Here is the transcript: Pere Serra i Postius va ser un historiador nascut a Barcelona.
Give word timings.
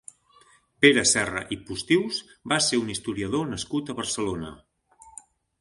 Pere 0.85 1.03
Serra 1.09 1.43
i 1.57 1.57
Postius 1.67 2.23
va 2.53 2.59
ser 2.69 2.81
un 2.87 2.91
historiador 2.97 3.47
nascut 3.53 3.93
a 3.95 4.01
Barcelona. 4.01 4.55